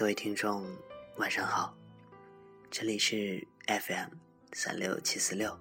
[0.00, 0.64] 各位听众，
[1.18, 1.76] 晚上好，
[2.70, 4.14] 这里是 FM
[4.54, 5.54] 三六七四六，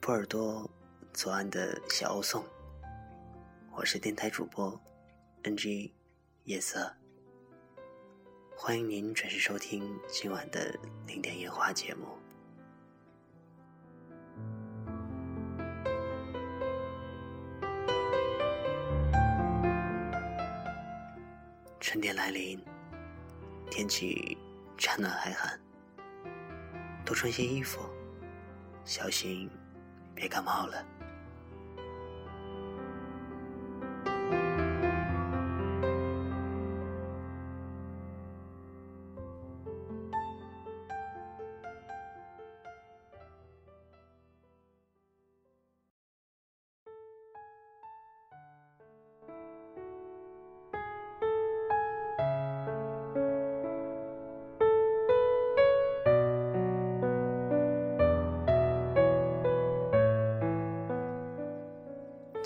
[0.00, 0.70] 波尔多
[1.12, 2.44] 左岸的小欧颂，
[3.72, 4.80] 我是电台主播
[5.42, 5.90] NG
[6.44, 6.88] 夜色，
[8.54, 10.72] 欢迎您准时收听今晚的
[11.04, 12.06] 零点烟花节目。
[21.80, 22.62] 春天来临，
[23.70, 24.36] 天气
[24.76, 25.58] 乍暖还寒，
[27.04, 27.80] 多穿些衣服，
[28.84, 29.48] 小心
[30.14, 30.84] 别感冒了。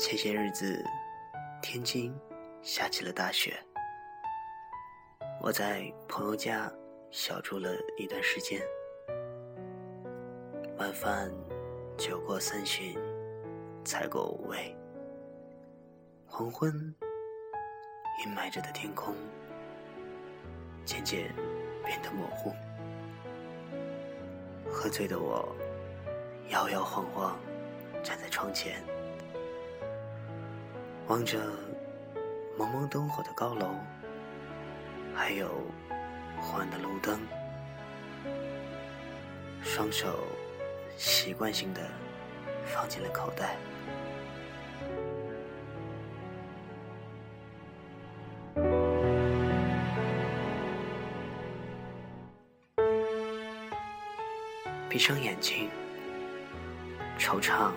[0.06, 0.84] 前些日子，
[1.62, 2.14] 天津
[2.60, 3.56] 下起了大雪。
[5.40, 6.70] 我在朋友家
[7.10, 8.60] 小住了一段时间。
[10.76, 11.32] 晚饭
[11.96, 12.94] 酒过三巡，
[13.82, 14.76] 菜过五味。
[16.26, 16.70] 黄昏，
[18.22, 19.14] 阴霾着的天空
[20.84, 21.34] 渐渐
[21.82, 22.52] 变得模糊。
[24.70, 25.48] 喝醉的我，
[26.50, 27.38] 摇摇晃晃
[28.02, 28.84] 站在窗前。
[31.06, 31.38] 望着
[32.56, 33.74] 蒙蒙灯火的高楼，
[35.14, 35.48] 还有
[36.40, 37.20] 昏暗的路灯，
[39.62, 40.24] 双手
[40.96, 41.82] 习惯性的
[42.64, 43.56] 放进了口袋。
[54.88, 55.68] 闭上眼睛，
[57.18, 57.72] 惆怅，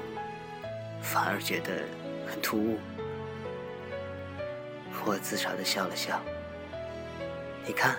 [1.01, 1.73] 反而觉得
[2.25, 2.77] 很突兀。
[5.07, 6.21] 我自嘲的笑了笑。
[7.65, 7.95] 你看，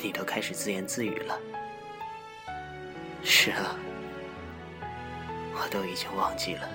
[0.00, 1.40] 你都开始自言自语了。
[3.24, 3.74] 是啊，
[5.52, 6.68] 我都已经忘记了，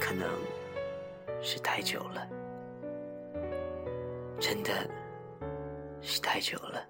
[0.00, 0.28] 可能
[1.40, 2.28] 是太久了，
[4.40, 4.90] 真的
[6.00, 6.84] 是太久了。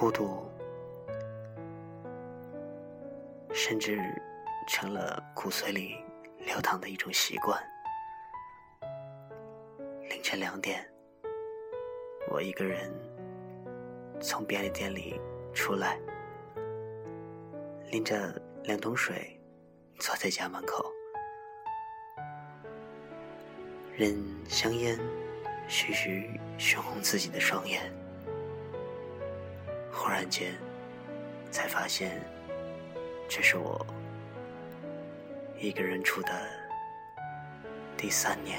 [0.00, 0.50] 孤独，
[3.52, 4.00] 甚至
[4.66, 5.94] 成了骨髓里
[6.38, 7.62] 流淌的一种习惯。
[10.08, 10.90] 凌晨两点，
[12.30, 12.90] 我一个人
[14.22, 15.20] 从便利店里
[15.52, 16.00] 出来，
[17.90, 19.38] 拎着两桶水，
[19.98, 20.90] 坐在家门口，
[23.94, 24.16] 任
[24.48, 24.98] 香烟
[25.68, 27.99] 徐徐熏红自己的双眼。
[29.92, 30.54] 忽然间，
[31.50, 32.20] 才发现，
[33.28, 33.84] 这是我
[35.58, 36.30] 一个人住的
[37.96, 38.58] 第三年。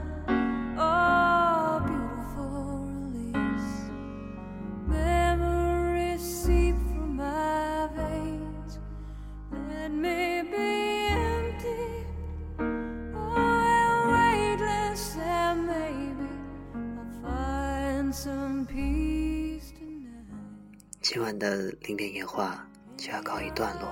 [21.13, 22.65] 今晚的零点夜话
[22.95, 23.91] 就要告一段落。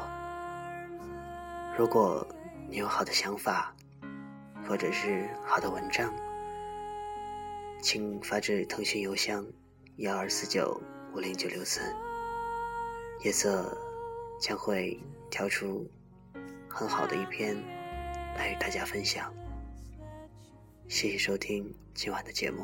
[1.78, 2.26] 如果
[2.70, 3.76] 你有好的想法，
[4.66, 6.16] 或者是好的文章，
[7.82, 9.46] 请发至腾讯邮箱
[9.98, 10.82] 幺二四九
[11.14, 11.94] 五零九六三，
[13.26, 13.78] 夜色
[14.40, 14.98] 将会
[15.30, 15.86] 挑出
[16.70, 17.54] 很好的一篇
[18.38, 19.30] 来与大家分享。
[20.88, 22.64] 谢谢收听今晚的节目。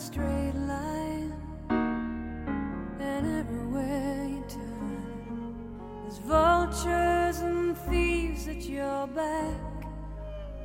[0.00, 1.30] straight line,
[1.68, 5.54] and everywhere you turn,
[6.02, 9.60] there's vultures and thieves at your back.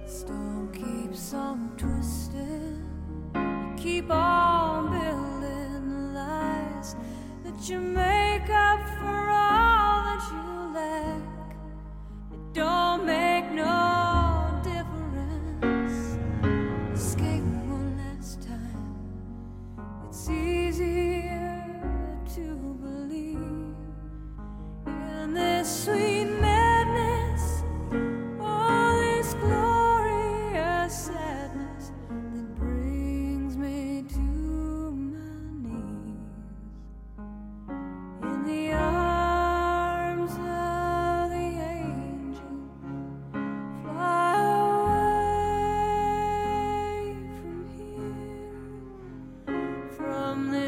[0.05, 2.81] The storm keeps on twisting.
[3.35, 6.95] You keep on building lies
[7.43, 9.24] that you make up for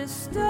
[0.08, 0.47] Stop.